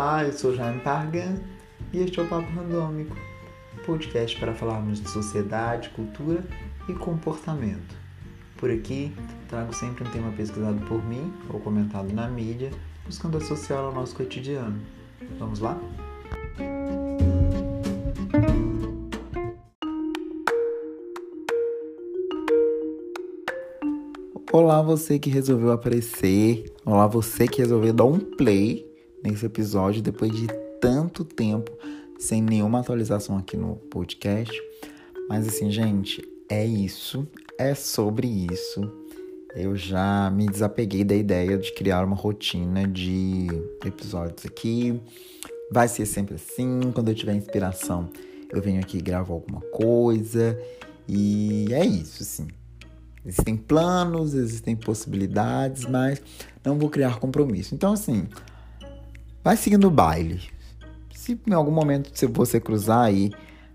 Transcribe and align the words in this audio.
Olá, 0.00 0.22
eu 0.24 0.32
sou 0.32 0.54
Jaime 0.54 0.78
Pargan 0.78 1.34
e 1.92 1.98
este 1.98 2.20
é 2.20 2.22
o 2.22 2.28
Papo 2.28 2.48
Randômico, 2.52 3.16
podcast 3.84 4.38
para 4.38 4.54
falarmos 4.54 5.00
de 5.00 5.10
sociedade, 5.10 5.88
cultura 5.88 6.44
e 6.88 6.92
comportamento. 6.92 7.96
Por 8.56 8.70
aqui, 8.70 9.12
trago 9.48 9.74
sempre 9.74 10.06
um 10.06 10.10
tema 10.12 10.30
pesquisado 10.30 10.78
por 10.86 11.04
mim 11.04 11.34
ou 11.52 11.58
comentado 11.58 12.12
na 12.12 12.28
mídia, 12.28 12.70
buscando 13.04 13.38
associá-lo 13.38 13.88
ao 13.88 13.92
nosso 13.92 14.14
cotidiano. 14.14 14.80
Vamos 15.36 15.58
lá? 15.58 15.76
Olá, 24.52 24.80
você 24.80 25.18
que 25.18 25.28
resolveu 25.28 25.72
aparecer. 25.72 26.72
Olá, 26.86 27.08
você 27.08 27.48
que 27.48 27.60
resolveu 27.60 27.92
dar 27.92 28.04
um 28.04 28.20
play 28.20 28.87
nesse 29.30 29.46
episódio 29.46 30.02
depois 30.02 30.32
de 30.32 30.46
tanto 30.80 31.24
tempo 31.24 31.70
sem 32.18 32.42
nenhuma 32.42 32.80
atualização 32.80 33.38
aqui 33.38 33.56
no 33.56 33.76
podcast. 33.76 34.52
Mas 35.28 35.46
assim, 35.46 35.70
gente, 35.70 36.22
é 36.48 36.64
isso, 36.66 37.26
é 37.58 37.74
sobre 37.74 38.26
isso. 38.26 38.90
Eu 39.54 39.76
já 39.76 40.30
me 40.30 40.46
desapeguei 40.46 41.04
da 41.04 41.14
ideia 41.14 41.56
de 41.58 41.72
criar 41.74 42.04
uma 42.04 42.16
rotina 42.16 42.86
de 42.86 43.46
episódios 43.84 44.44
aqui. 44.46 45.00
Vai 45.70 45.88
ser 45.88 46.06
sempre 46.06 46.34
assim, 46.34 46.80
quando 46.92 47.08
eu 47.08 47.14
tiver 47.14 47.34
inspiração, 47.34 48.08
eu 48.50 48.60
venho 48.60 48.80
aqui 48.80 48.98
e 48.98 49.02
gravo 49.02 49.32
alguma 49.32 49.60
coisa. 49.72 50.58
E 51.06 51.66
é 51.72 51.84
isso, 51.84 52.22
assim. 52.22 52.48
Existem 53.24 53.56
planos, 53.56 54.34
existem 54.34 54.74
possibilidades, 54.74 55.84
mas 55.84 56.22
não 56.64 56.78
vou 56.78 56.88
criar 56.88 57.18
compromisso. 57.18 57.74
Então, 57.74 57.92
assim, 57.92 58.26
vai 59.48 59.56
seguindo 59.56 59.86
o 59.86 59.90
baile. 59.90 60.42
Se 61.10 61.40
em 61.46 61.54
algum 61.54 61.70
momento 61.70 62.12
você 62.34 62.60
cruzar 62.60 63.06
aí 63.06 63.30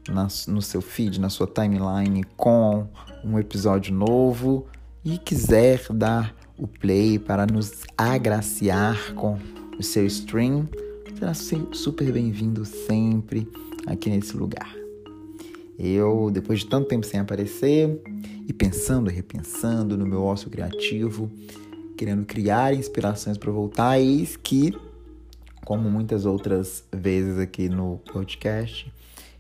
na, 0.08 0.28
no 0.48 0.62
seu 0.62 0.82
feed, 0.82 1.20
na 1.20 1.30
sua 1.30 1.48
timeline 1.48 2.24
com 2.38 2.88
um 3.26 3.40
episódio 3.40 3.92
novo 3.92 4.68
e 5.04 5.18
quiser 5.18 5.82
dar 5.92 6.36
o 6.60 6.68
play 6.68 7.18
para 7.18 7.48
nos 7.48 7.86
agraciar 7.98 9.16
com 9.16 9.40
o 9.80 9.82
seu 9.82 10.06
stream, 10.06 10.70
será 11.18 11.34
super 11.34 12.12
bem-vindo 12.12 12.64
sempre 12.66 13.50
aqui 13.88 14.12
nesse 14.12 14.38
lugar. 14.38 14.76
Eu, 15.80 16.30
depois 16.32 16.60
de 16.60 16.68
tanto 16.68 16.88
tempo 16.88 17.04
sem 17.04 17.20
aparecer, 17.20 18.00
e 18.48 18.54
pensando 18.54 19.10
e 19.10 19.14
repensando 19.16 19.98
no 19.98 20.06
meu 20.06 20.22
ócio 20.22 20.52
criativo, 20.52 21.32
querendo 21.98 22.28
criar 22.28 22.76
inspirações 22.76 23.40
para 23.40 23.52
voltar, 23.52 24.00
eis 24.00 24.38
que, 24.38 24.72
como 25.66 25.90
muitas 25.90 26.26
outras 26.26 26.84
vezes 26.92 27.40
aqui 27.40 27.70
no 27.70 27.98
podcast, 28.12 28.92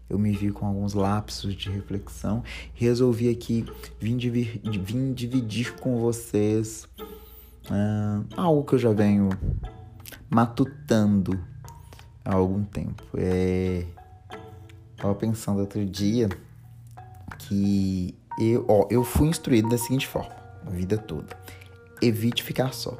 eu 0.10 0.18
me 0.20 0.32
vi 0.32 0.52
com 0.52 0.66
alguns 0.66 0.94
lapsos 0.94 1.56
de 1.56 1.70
reflexão. 1.70 2.44
Resolvi 2.74 3.30
aqui 3.30 3.66
dividir, 4.00 4.62
vir 4.64 5.14
dividir 5.14 5.76
com 5.76 5.98
vocês 5.98 6.88
uh, 7.70 8.26
algo 8.36 8.64
que 8.64 8.76
eu 8.76 8.80
já 8.80 8.94
venho 8.94 9.30
matutando 10.30 11.40
há 12.24 12.36
algum 12.36 12.64
tempo. 12.64 13.04
É, 13.16 13.86
tava 14.98 15.16
pensando 15.16 15.60
outro 15.60 15.86
dia 15.86 16.30
que 17.40 18.16
eu, 18.40 18.66
ó, 18.68 18.88
eu 18.90 19.04
fui 19.04 19.28
instruído 19.28 19.70
da 19.70 19.78
seguinte 19.78 20.08
forma, 20.08 20.36
a 20.66 20.70
vida 20.70 20.98
toda. 20.98 21.36
Evite 22.02 22.44
ficar 22.44 22.74
só. 22.74 22.98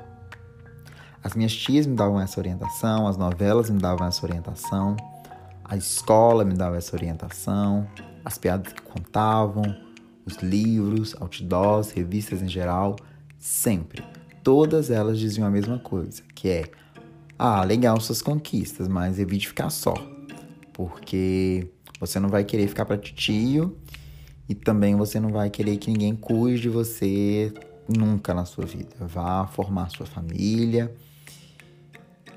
As 1.24 1.36
minhas 1.36 1.56
tias 1.56 1.88
me 1.88 1.96
davam 1.96 2.20
essa 2.20 2.40
orientação, 2.40 3.08
as 3.08 3.16
novelas 3.16 3.70
me 3.70 3.80
davam 3.80 4.06
essa 4.06 4.26
orientação, 4.26 4.98
a 5.64 5.78
escola 5.78 6.44
me 6.44 6.54
dava 6.54 6.76
essa 6.76 6.94
orientação, 6.96 7.88
as 8.26 8.38
piadas 8.38 8.74
que 8.74 8.82
contavam, 8.82 9.64
os 10.26 10.36
livros, 10.38 11.16
outdoors, 11.20 11.92
revistas 11.92 12.42
em 12.42 12.48
geral, 12.50 12.98
sempre. 13.40 14.04
Todas 14.44 14.92
elas 14.92 15.18
diziam 15.18 15.48
a 15.48 15.50
mesma 15.50 15.80
coisa, 15.80 16.22
que 16.36 16.50
é: 16.50 16.70
ah, 17.40 17.64
legal 17.64 18.00
suas 18.02 18.22
conquistas, 18.22 18.90
mas 18.90 19.18
evite 19.18 19.48
ficar 19.48 19.70
só, 19.70 19.94
porque 20.74 21.70
você 22.02 22.20
não 22.20 22.28
vai 22.28 22.44
querer 22.44 22.68
ficar 22.68 22.86
para 22.86 22.98
tio 22.98 23.78
e 24.50 24.54
também 24.54 24.96
você 24.96 25.22
não 25.22 25.30
vai 25.30 25.50
querer 25.50 25.78
que 25.78 25.90
ninguém 25.90 26.16
cuide 26.16 26.64
de 26.64 26.70
você 26.70 27.54
nunca 27.88 28.34
na 28.34 28.44
sua 28.44 28.66
vida. 28.66 28.94
Vá 29.00 29.48
formar 29.48 29.90
sua 29.90 30.06
família. 30.06 30.94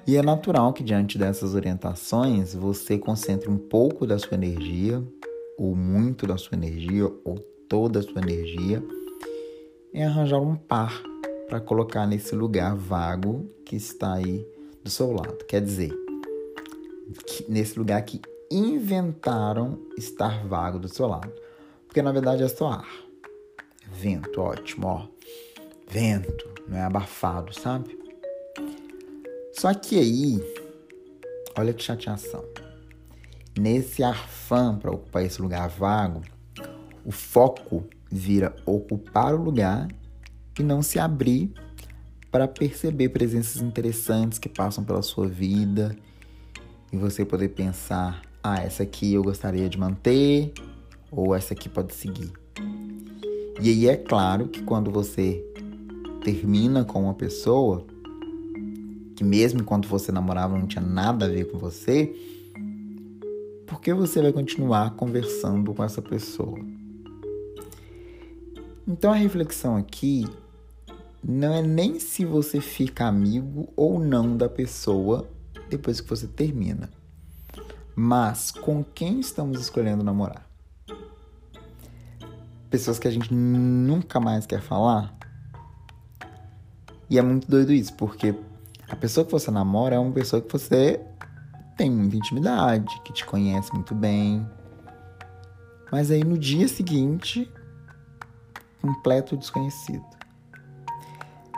E 0.06 0.16
é 0.16 0.22
natural 0.22 0.72
que 0.72 0.84
diante 0.84 1.18
dessas 1.18 1.54
orientações 1.54 2.54
você 2.54 2.96
concentre 2.96 3.50
um 3.50 3.58
pouco 3.58 4.06
da 4.06 4.16
sua 4.18 4.34
energia, 4.34 5.02
ou 5.58 5.74
muito 5.74 6.28
da 6.28 6.38
sua 6.38 6.56
energia, 6.56 7.06
ou 7.24 7.38
toda 7.68 7.98
a 7.98 8.02
sua 8.02 8.20
energia, 8.22 8.80
em 9.92 10.04
arranjar 10.04 10.38
um 10.38 10.54
par 10.54 11.02
para 11.48 11.60
colocar 11.60 12.06
nesse 12.06 12.36
lugar 12.36 12.76
vago 12.76 13.50
que 13.64 13.74
está 13.74 14.14
aí 14.14 14.46
do 14.84 14.90
seu 14.90 15.10
lado. 15.10 15.44
Quer 15.48 15.60
dizer, 15.60 15.92
nesse 17.48 17.76
lugar 17.76 18.00
que 18.02 18.20
inventaram 18.48 19.76
estar 19.98 20.46
vago 20.46 20.78
do 20.78 20.88
seu 20.88 21.08
lado. 21.08 21.32
Porque 21.88 22.00
na 22.00 22.12
verdade 22.12 22.44
é 22.44 22.48
só 22.48 22.68
ar. 22.68 22.88
Vento, 23.90 24.40
ótimo, 24.40 24.86
ó. 24.86 25.06
Vento, 25.88 26.48
não 26.68 26.76
é 26.76 26.82
abafado, 26.82 27.52
sabe? 27.52 28.05
Só 29.58 29.72
que 29.72 29.98
aí, 29.98 30.38
olha 31.56 31.72
que 31.72 31.82
chateação. 31.82 32.44
Nesse 33.58 34.02
arfã 34.02 34.76
para 34.76 34.90
ocupar 34.90 35.24
esse 35.24 35.40
lugar 35.40 35.66
vago, 35.70 36.20
o 37.06 37.10
foco 37.10 37.82
vira 38.12 38.54
ocupar 38.66 39.34
o 39.34 39.42
lugar 39.42 39.88
e 40.58 40.62
não 40.62 40.82
se 40.82 40.98
abrir 40.98 41.54
para 42.30 42.46
perceber 42.46 43.08
presenças 43.08 43.62
interessantes 43.62 44.38
que 44.38 44.48
passam 44.48 44.84
pela 44.84 45.00
sua 45.00 45.26
vida 45.26 45.96
e 46.92 46.98
você 46.98 47.24
poder 47.24 47.48
pensar: 47.48 48.20
ah, 48.42 48.60
essa 48.60 48.82
aqui 48.82 49.14
eu 49.14 49.22
gostaria 49.22 49.70
de 49.70 49.78
manter, 49.78 50.52
ou 51.10 51.34
essa 51.34 51.54
aqui 51.54 51.70
pode 51.70 51.94
seguir. 51.94 52.30
E 53.58 53.70
aí 53.70 53.88
é 53.88 53.96
claro 53.96 54.48
que 54.48 54.62
quando 54.62 54.90
você 54.90 55.42
termina 56.22 56.84
com 56.84 57.04
uma 57.04 57.14
pessoa, 57.14 57.86
que 59.16 59.24
mesmo 59.24 59.60
enquanto 59.60 59.88
você 59.88 60.12
namorava 60.12 60.56
não 60.56 60.66
tinha 60.66 60.84
nada 60.84 61.24
a 61.24 61.28
ver 61.28 61.50
com 61.50 61.58
você, 61.58 62.14
por 63.66 63.80
que 63.80 63.92
você 63.92 64.22
vai 64.22 64.32
continuar 64.32 64.90
conversando 64.94 65.74
com 65.74 65.82
essa 65.82 66.00
pessoa? 66.00 66.58
Então 68.86 69.10
a 69.12 69.16
reflexão 69.16 69.76
aqui 69.76 70.24
não 71.24 71.52
é 71.52 71.62
nem 71.62 71.98
se 71.98 72.24
você 72.24 72.60
fica 72.60 73.06
amigo 73.06 73.72
ou 73.74 73.98
não 73.98 74.36
da 74.36 74.48
pessoa 74.48 75.28
depois 75.68 76.00
que 76.00 76.08
você 76.08 76.28
termina, 76.28 76.88
mas 77.96 78.52
com 78.52 78.84
quem 78.84 79.18
estamos 79.18 79.60
escolhendo 79.60 80.04
namorar 80.04 80.46
pessoas 82.70 82.98
que 82.98 83.08
a 83.08 83.10
gente 83.10 83.32
nunca 83.32 84.20
mais 84.20 84.44
quer 84.46 84.60
falar. 84.60 85.16
E 87.08 87.18
é 87.18 87.22
muito 87.22 87.48
doido 87.48 87.72
isso, 87.72 87.94
porque 87.94 88.34
a 88.88 88.96
pessoa 88.96 89.24
que 89.26 89.32
você 89.32 89.50
namora 89.50 89.96
é 89.96 89.98
uma 89.98 90.12
pessoa 90.12 90.40
que 90.40 90.52
você 90.52 91.00
tem 91.76 91.90
muita 91.90 92.16
intimidade, 92.16 93.00
que 93.04 93.12
te 93.12 93.24
conhece 93.24 93.72
muito 93.72 93.94
bem. 93.94 94.46
Mas 95.90 96.10
aí 96.10 96.24
no 96.24 96.38
dia 96.38 96.68
seguinte, 96.68 97.50
completo 98.80 99.36
desconhecido. 99.36 100.04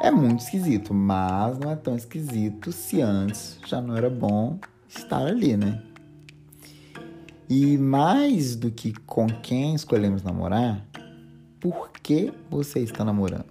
É 0.01 0.11
muito 0.11 0.41
esquisito, 0.41 0.95
mas 0.95 1.59
não 1.59 1.71
é 1.71 1.77
tão 1.77 1.97
esquisito 1.97 2.73
se 2.73 3.03
antes 3.03 3.59
já 3.67 3.81
não 3.81 3.97
era 3.97 4.09
bom 4.09 4.59
estar 4.89 5.27
ali, 5.27 5.57
né? 5.57 5.83
E 7.49 7.77
mais 7.77 8.55
do 8.55 8.71
que 8.71 8.93
com 9.01 9.27
quem 9.27 9.75
escolhemos 9.75 10.23
namorar, 10.23 10.85
por 11.59 11.91
que 11.91 12.33
você 12.51 12.81
está 12.81 13.05
namorando. 13.05 13.48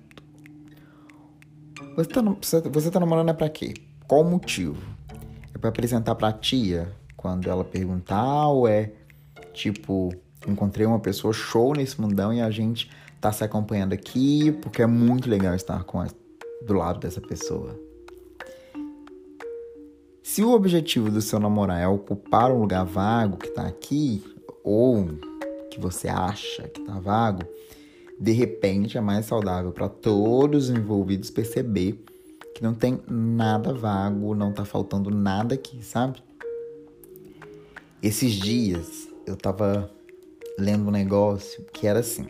Você 1.97 2.11
está 2.11 2.69
você 2.69 2.91
tá 2.91 2.99
namorando 2.99 3.29
é 3.29 3.33
para 3.33 3.49
quê? 3.49 3.73
Qual 4.07 4.21
o 4.21 4.23
motivo? 4.23 4.77
É 5.51 5.57
para 5.57 5.71
apresentar 5.71 6.13
para 6.13 6.27
a 6.27 6.31
tia 6.31 6.93
quando 7.15 7.49
ela 7.49 7.63
perguntar 7.63 8.49
ou 8.49 8.67
é 8.67 8.91
tipo, 9.51 10.13
encontrei 10.47 10.85
uma 10.85 10.99
pessoa 10.99 11.33
show 11.33 11.73
nesse 11.73 11.99
mundão 11.99 12.31
e 12.31 12.39
a 12.39 12.51
gente 12.51 12.87
tá 13.19 13.31
se 13.31 13.43
acompanhando 13.43 13.93
aqui 13.93 14.51
porque 14.61 14.83
é 14.83 14.85
muito 14.85 15.27
legal 15.27 15.55
estar 15.55 15.83
com 15.85 15.99
a, 15.99 16.07
do 16.63 16.73
lado 16.75 16.99
dessa 16.99 17.19
pessoa. 17.19 17.75
Se 20.21 20.43
o 20.43 20.51
objetivo 20.51 21.09
do 21.09 21.19
seu 21.19 21.39
namorar 21.39 21.81
é 21.81 21.87
ocupar 21.87 22.51
um 22.51 22.59
lugar 22.59 22.85
vago 22.85 23.37
que 23.37 23.49
tá 23.49 23.65
aqui 23.65 24.23
ou 24.63 25.07
que 25.71 25.79
você 25.79 26.07
acha 26.07 26.67
que 26.67 26.79
tá 26.81 26.99
vago, 26.99 27.41
de 28.19 28.31
repente 28.31 28.97
é 28.97 29.01
mais 29.01 29.25
saudável 29.25 29.71
para 29.71 29.87
todos 29.87 30.69
os 30.69 30.75
envolvidos 30.75 31.29
perceber 31.29 32.03
que 32.55 32.63
não 32.63 32.73
tem 32.73 32.99
nada 33.07 33.73
vago, 33.73 34.33
não 34.33 34.51
tá 34.51 34.65
faltando 34.65 35.11
nada 35.11 35.55
aqui, 35.55 35.83
sabe? 35.83 36.23
Esses 38.01 38.31
dias 38.33 39.07
eu 39.25 39.35
tava 39.35 39.91
lendo 40.57 40.87
um 40.87 40.91
negócio 40.91 41.63
que 41.71 41.85
era 41.85 41.99
assim. 41.99 42.25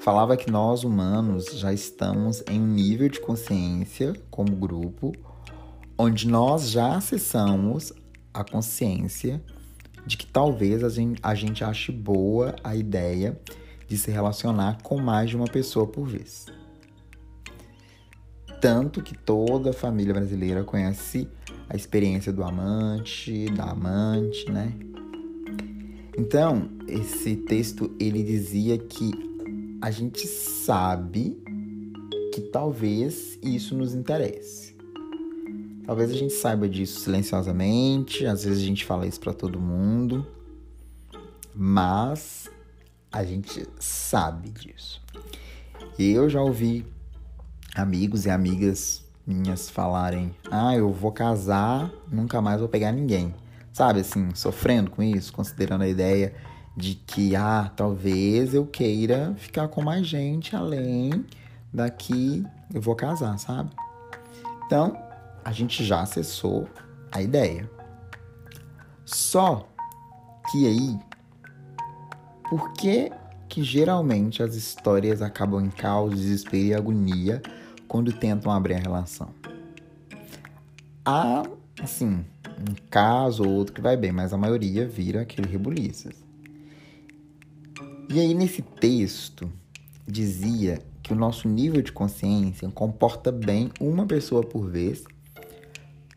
Falava 0.00 0.36
que 0.36 0.50
nós 0.50 0.82
humanos 0.82 1.46
já 1.58 1.72
estamos 1.72 2.42
em 2.50 2.60
um 2.60 2.66
nível 2.66 3.08
de 3.08 3.20
consciência 3.20 4.14
como 4.30 4.56
grupo 4.56 5.12
onde 6.02 6.26
nós 6.26 6.70
já 6.70 6.96
acessamos 6.96 7.92
a 8.32 8.42
consciência 8.42 9.42
de 10.06 10.16
que 10.16 10.26
talvez 10.26 10.82
a 10.82 10.88
gente, 10.88 11.20
a 11.22 11.34
gente 11.34 11.62
ache 11.62 11.92
boa 11.92 12.56
a 12.64 12.74
ideia 12.74 13.38
de 13.90 13.98
se 13.98 14.08
relacionar 14.08 14.80
com 14.84 14.98
mais 14.98 15.30
de 15.30 15.36
uma 15.36 15.48
pessoa 15.48 15.84
por 15.84 16.06
vez. 16.06 16.46
Tanto 18.60 19.02
que 19.02 19.18
toda 19.18 19.70
a 19.70 19.72
família 19.72 20.14
brasileira 20.14 20.62
conhece 20.62 21.28
a 21.68 21.74
experiência 21.74 22.32
do 22.32 22.44
amante, 22.44 23.46
da 23.46 23.64
amante, 23.64 24.48
né? 24.48 24.72
Então, 26.16 26.70
esse 26.86 27.34
texto 27.34 27.90
ele 27.98 28.22
dizia 28.22 28.78
que 28.78 29.10
a 29.82 29.90
gente 29.90 30.24
sabe 30.24 31.36
que 32.32 32.42
talvez 32.42 33.40
isso 33.42 33.76
nos 33.76 33.92
interesse. 33.92 34.76
Talvez 35.84 36.12
a 36.12 36.14
gente 36.14 36.34
saiba 36.34 36.68
disso 36.68 37.00
silenciosamente, 37.00 38.24
às 38.24 38.44
vezes 38.44 38.62
a 38.62 38.66
gente 38.66 38.84
fala 38.84 39.04
isso 39.04 39.18
para 39.18 39.32
todo 39.32 39.58
mundo, 39.58 40.24
mas 41.52 42.39
a 43.12 43.24
gente 43.24 43.66
sabe 43.78 44.50
disso. 44.50 45.02
Eu 45.98 46.28
já 46.28 46.40
ouvi 46.40 46.86
amigos 47.74 48.26
e 48.26 48.30
amigas 48.30 49.04
minhas 49.26 49.68
falarem: 49.68 50.34
"Ah, 50.50 50.74
eu 50.74 50.92
vou 50.92 51.12
casar, 51.12 51.90
nunca 52.10 52.40
mais 52.40 52.60
vou 52.60 52.68
pegar 52.68 52.92
ninguém". 52.92 53.34
Sabe 53.72 54.00
assim, 54.00 54.34
sofrendo 54.34 54.90
com 54.90 55.02
isso, 55.02 55.32
considerando 55.32 55.82
a 55.82 55.88
ideia 55.88 56.34
de 56.76 56.94
que 56.94 57.36
ah, 57.36 57.70
talvez 57.74 58.54
eu 58.54 58.66
queira 58.66 59.34
ficar 59.36 59.68
com 59.68 59.82
mais 59.82 60.06
gente 60.06 60.56
além 60.56 61.24
daqui 61.72 62.44
eu 62.72 62.80
vou 62.80 62.94
casar, 62.94 63.38
sabe? 63.38 63.70
Então, 64.66 64.96
a 65.44 65.52
gente 65.52 65.84
já 65.84 66.02
acessou 66.02 66.68
a 67.10 67.20
ideia. 67.20 67.68
Só 69.04 69.68
que 70.50 70.66
aí, 70.66 70.98
por 72.50 72.72
que 72.72 73.12
que 73.48 73.62
geralmente 73.62 74.42
as 74.42 74.56
histórias 74.56 75.22
acabam 75.22 75.64
em 75.64 75.70
caos, 75.70 76.16
desespero 76.16 76.64
e 76.64 76.74
agonia 76.74 77.40
quando 77.86 78.12
tentam 78.12 78.50
abrir 78.50 78.74
a 78.74 78.78
relação? 78.78 79.28
Há, 81.04 81.44
assim, 81.80 82.24
um 82.58 82.74
caso 82.90 83.44
ou 83.44 83.50
outro 83.50 83.72
que 83.72 83.80
vai 83.80 83.96
bem, 83.96 84.10
mas 84.10 84.32
a 84.32 84.36
maioria 84.36 84.84
vira 84.86 85.20
aquele 85.20 85.48
rebuliças. 85.48 86.14
E 88.12 88.18
aí, 88.18 88.34
nesse 88.34 88.62
texto, 88.62 89.48
dizia 90.04 90.82
que 91.04 91.12
o 91.12 91.16
nosso 91.16 91.48
nível 91.48 91.80
de 91.80 91.92
consciência 91.92 92.68
comporta 92.70 93.30
bem 93.30 93.70
uma 93.80 94.06
pessoa 94.06 94.42
por 94.42 94.68
vez, 94.68 95.04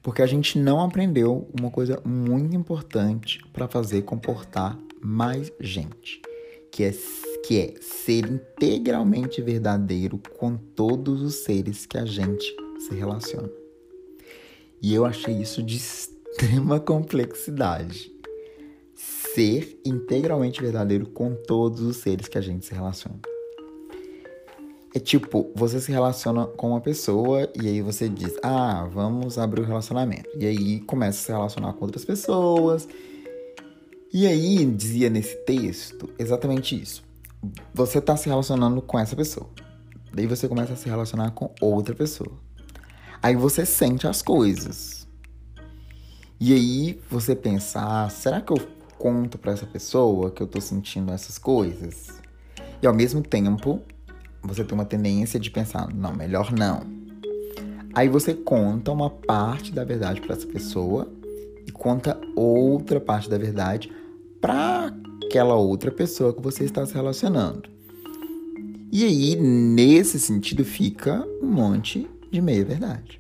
porque 0.04 0.22
a 0.22 0.28
gente 0.28 0.60
não 0.60 0.82
aprendeu 0.82 1.50
uma 1.58 1.72
coisa 1.72 2.00
muito 2.06 2.54
importante 2.56 3.40
para 3.54 3.70
fazer 3.70 4.02
comportar 4.02 4.78
mais 5.02 5.52
gente, 5.62 6.22
que 6.70 6.84
é, 6.84 6.94
que 7.46 7.60
é 7.60 7.74
ser 7.80 8.26
integralmente 8.26 9.42
verdadeiro 9.42 10.20
com 10.38 10.58
todos 10.58 11.22
os 11.22 11.36
seres 11.36 11.86
que 11.86 11.98
a 11.98 12.06
gente 12.06 12.46
se 12.80 12.94
relaciona. 12.94 13.50
E 14.82 14.94
eu 14.94 15.06
achei 15.06 15.42
isso 15.42 15.64
de 15.64 15.78
extrema 16.34 16.82
complexidade. 16.82 18.12
Ser 18.94 19.80
integralmente 19.86 20.62
verdadeiro 20.62 21.08
com 21.08 21.34
todos 21.34 21.80
os 21.80 21.98
seres 21.98 22.28
que 22.28 22.38
a 22.38 22.42
gente 22.42 22.66
se 22.66 22.74
relaciona. 22.74 23.33
É 24.96 25.00
tipo, 25.00 25.52
você 25.56 25.82
se 25.82 25.92
relaciona 25.92 26.46
com 26.46 26.70
uma 26.70 26.82
pessoa 26.82 27.50
e 27.60 27.68
aí 27.68 27.82
você 27.82 28.08
diz, 28.08 28.36
ah, 28.44 28.88
vamos 28.92 29.40
abrir 29.40 29.62
o 29.62 29.66
relacionamento. 29.66 30.30
E 30.38 30.46
aí 30.46 30.80
começa 30.82 31.20
a 31.20 31.24
se 31.24 31.32
relacionar 31.32 31.74
com 31.74 31.86
outras 31.86 32.06
pessoas. 32.06 32.88
E 34.14 34.28
aí 34.28 34.64
dizia 34.66 35.10
nesse 35.10 35.36
texto 35.46 36.08
exatamente 36.20 36.80
isso. 36.80 37.04
Você 37.74 37.98
está 37.98 38.16
se 38.16 38.30
relacionando 38.30 38.84
com 38.84 39.00
essa 39.00 39.16
pessoa. 39.16 39.50
Daí 40.14 40.28
você 40.28 40.48
começa 40.48 40.74
a 40.74 40.76
se 40.76 40.88
relacionar 40.88 41.32
com 41.32 41.50
outra 41.60 41.96
pessoa. 41.96 42.32
Aí 43.22 43.36
você 43.36 43.66
sente 43.66 44.06
as 44.06 44.22
coisas. 44.22 45.08
E 46.40 46.54
aí 46.54 47.02
você 47.10 47.36
pensa, 47.36 47.80
ah, 47.82 48.10
será 48.10 48.42
que 48.42 48.54
eu 48.54 48.58
conto 49.00 49.40
para 49.40 49.54
essa 49.54 49.66
pessoa 49.66 50.30
que 50.30 50.44
eu 50.44 50.48
tô 50.48 50.62
sentindo 50.62 51.12
essas 51.12 51.40
coisas? 51.40 52.22
E 52.80 52.86
ao 52.86 52.94
mesmo 52.94 53.24
tempo, 53.24 53.82
você 54.44 54.64
tem 54.64 54.74
uma 54.74 54.86
tendência 54.86 55.40
de 55.40 55.50
pensar, 55.50 55.94
não, 55.94 56.14
melhor 56.14 56.52
não. 56.52 56.82
Aí 57.94 58.10
você 58.10 58.34
conta 58.34 58.92
uma 58.92 59.10
parte 59.10 59.72
da 59.72 59.84
verdade 59.84 60.20
para 60.20 60.36
essa 60.36 60.48
pessoa 60.48 61.12
e 61.66 61.72
conta 61.72 62.20
outra 62.36 63.00
parte 63.00 63.30
da 63.30 63.38
verdade 63.38 63.92
para 64.42 64.94
aquela 65.24 65.56
outra 65.56 65.92
pessoa 65.92 66.34
que 66.34 66.42
você 66.42 66.64
está 66.64 66.86
se 66.86 66.94
relacionando. 66.94 67.70
E 68.92 69.04
aí, 69.06 69.36
nesse 69.36 70.20
sentido, 70.20 70.64
fica 70.66 71.26
um 71.42 71.48
monte 71.48 72.08
de 72.32 72.42
meia 72.42 72.66
verdade. 72.66 73.20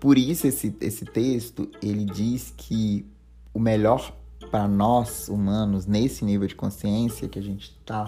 Por 0.00 0.18
isso 0.18 0.46
esse, 0.46 0.74
esse 0.80 1.04
texto, 1.04 1.68
ele 1.82 2.04
diz 2.04 2.52
que 2.56 3.06
o 3.54 3.58
melhor 3.58 4.14
para 4.50 4.68
nós 4.68 5.28
humanos 5.28 5.86
nesse 5.86 6.24
nível 6.24 6.46
de 6.46 6.54
consciência 6.54 7.28
que 7.28 7.38
a 7.38 7.42
gente 7.42 7.74
está 7.80 8.06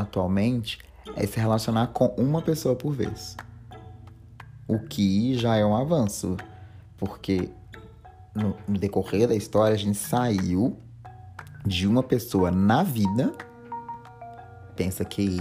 atualmente 0.00 0.78
é 1.16 1.26
se 1.26 1.38
relacionar 1.38 1.88
com 1.88 2.06
uma 2.16 2.42
pessoa 2.42 2.74
por 2.74 2.92
vez. 2.92 3.36
O 4.66 4.78
que 4.78 5.36
já 5.36 5.56
é 5.56 5.64
um 5.64 5.76
avanço, 5.76 6.36
porque 6.96 7.50
no, 8.34 8.56
no 8.68 8.78
decorrer 8.78 9.28
da 9.28 9.34
história 9.34 9.74
a 9.74 9.78
gente 9.78 9.98
saiu 9.98 10.76
de 11.66 11.86
uma 11.86 12.02
pessoa 12.02 12.50
na 12.50 12.82
vida. 12.82 13.32
Pensa 14.76 15.04
que 15.04 15.38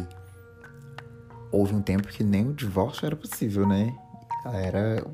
houve 1.52 1.74
um 1.74 1.82
tempo 1.82 2.08
que 2.08 2.24
nem 2.24 2.48
o 2.48 2.54
divórcio 2.54 3.06
era 3.06 3.16
possível, 3.16 3.68
né? 3.68 3.96
era 4.46 5.06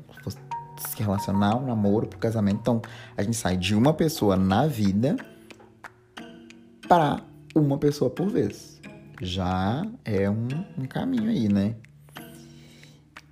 se 0.78 1.02
relacionar, 1.02 1.56
um 1.56 1.66
namoro, 1.66 2.06
pro 2.06 2.18
casamento. 2.18 2.58
Então, 2.60 2.82
a 3.16 3.22
gente 3.22 3.36
sai 3.36 3.56
de 3.56 3.74
uma 3.74 3.92
pessoa 3.92 4.36
na 4.36 4.66
vida 4.66 5.16
para 6.88 7.22
uma 7.54 7.78
pessoa 7.78 8.10
por 8.10 8.28
vez. 8.28 8.75
Já 9.20 9.86
é 10.04 10.28
um, 10.28 10.48
um 10.78 10.86
caminho 10.86 11.30
aí, 11.30 11.48
né? 11.48 11.76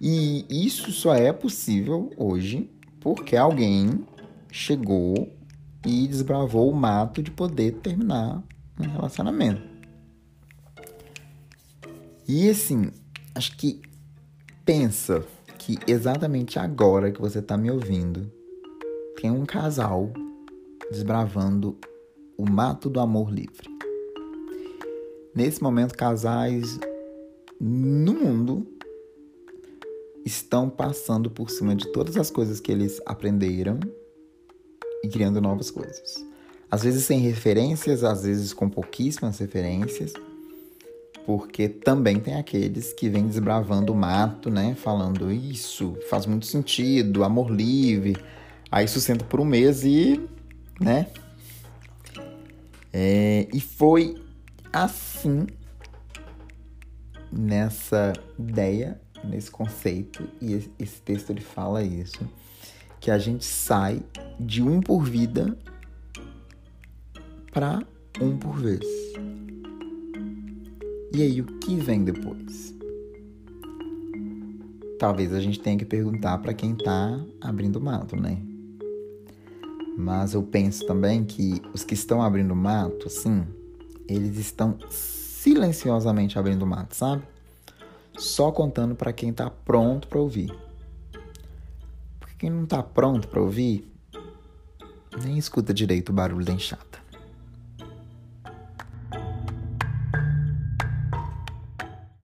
E 0.01 0.45
isso 0.49 0.91
só 0.93 1.15
é 1.15 1.33
possível 1.33 2.11
hoje 2.17 2.71
porque 3.01 3.37
alguém 3.37 4.05
chegou 4.51 5.33
e 5.85 6.09
desbravou 6.09 6.71
o 6.71 6.75
mato 6.75 7.23
de 7.23 7.31
poder 7.31 7.73
terminar 7.75 8.43
um 8.79 8.89
relacionamento. 8.89 9.63
E 12.27 12.49
assim, 12.49 12.91
acho 13.35 13.57
que 13.57 13.83
pensa 14.65 15.25
que 15.59 15.79
exatamente 15.87 16.59
agora 16.59 17.13
que 17.13 17.21
você 17.21 17.39
está 17.39 17.57
me 17.57 17.71
ouvindo, 17.71 18.31
tem 19.21 19.31
um 19.31 19.45
casal 19.45 20.11
desbravando 20.91 21.79
o 22.37 22.49
mato 22.49 22.89
do 22.89 23.01
amor 23.01 23.31
livre. 23.31 23.74
Nesse 25.35 25.63
momento, 25.63 25.95
casais 25.95 26.79
no 27.61 28.15
mundo 28.15 28.67
estão 30.25 30.71
passando 30.71 31.31
por 31.31 31.51
cima 31.51 31.75
de 31.75 31.91
todas 31.93 32.17
as 32.17 32.31
coisas 32.31 32.61
que 32.61 32.71
eles 32.71 33.01
aprenderam 33.05 33.79
e 35.03 35.09
criando 35.09 35.41
novas 35.41 35.71
coisas. 35.71 36.25
Às 36.71 36.83
vezes 36.83 37.05
sem 37.05 37.21
referências, 37.21 38.05
às 38.05 38.25
vezes 38.25 38.53
com 38.53 38.69
pouquíssimas 38.69 39.39
referências 39.39 40.13
porque 41.27 41.69
também 41.69 42.21
tem 42.21 42.35
aqueles 42.35 42.93
que 42.93 43.09
vêm 43.09 43.27
desbravando 43.27 43.93
o 43.93 43.97
mato, 43.97 44.51
né? 44.51 44.75
Falando 44.75 45.33
isso 45.33 45.97
faz 46.09 46.27
muito 46.27 46.47
sentido, 46.47 47.25
amor 47.25 47.51
livre. 47.51 48.17
Aí 48.71 48.87
sustenta 48.87 49.25
por 49.25 49.41
um 49.41 49.45
mês 49.45 49.85
e, 49.85 50.21
né? 50.79 51.07
É, 52.93 53.49
e 53.53 53.61
foi 53.61 54.17
assim 54.75 55.47
nessa 57.31 58.13
ideia, 58.37 59.01
nesse 59.23 59.51
conceito 59.51 60.29
e 60.41 60.55
esse 60.79 61.01
texto 61.01 61.31
ele 61.31 61.41
fala 61.41 61.83
isso, 61.83 62.29
que 63.01 63.11
a 63.11 63.19
gente 63.19 63.45
sai 63.45 64.03
de 64.39 64.63
um 64.63 64.81
por 64.81 65.05
vida 65.05 65.57
para 67.53 67.81
um 68.21 68.37
por 68.37 68.57
vez. 68.57 68.85
E 71.13 71.23
aí, 71.23 71.41
o 71.41 71.45
que 71.61 71.77
vem 71.77 72.03
depois? 72.03 72.75
Talvez 74.99 75.33
a 75.33 75.41
gente 75.41 75.61
tenha 75.61 75.79
que 75.79 75.85
perguntar 75.85 76.39
para 76.39 76.53
quem 76.53 76.75
tá 76.75 77.25
abrindo 77.41 77.81
mato, 77.81 78.17
né? 78.17 78.43
Mas 79.97 80.35
eu 80.35 80.43
penso 80.43 80.85
também 80.87 81.25
que 81.25 81.63
os 81.73 81.85
que 81.85 81.95
estão 81.95 82.21
abrindo 82.21 82.57
mato, 82.57 83.07
assim, 83.07 83.47
eles 84.09 84.39
estão 84.39 84.79
silenciosamente 84.91 86.39
abrindo 86.39 86.67
mato, 86.67 86.95
sabe? 86.95 87.23
Só 88.17 88.51
contando 88.53 88.95
para 88.95 89.13
quem 89.13 89.33
tá 89.33 89.51
pronto 89.51 90.09
para 90.09 90.19
ouvir. 90.19 90.55
Porque 92.21 92.35
quem 92.39 92.51
não 92.51 92.67
tá 92.67 92.83
pronto 92.83 93.29
para 93.29 93.41
ouvir, 93.41 93.93
nem 95.23 95.37
escuta 95.37 95.75
direito 95.75 96.11
o 96.11 96.13
barulho 96.13 96.45
da 96.45 96.53
enxada. 96.53 97.04